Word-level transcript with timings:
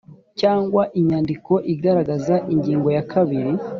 cyangwa 0.39 0.83
inyandiko 0.99 1.53
igaragaza 1.73 2.35
ingingo 2.53 2.87
ya 2.97 3.03
kabiri 3.11 3.51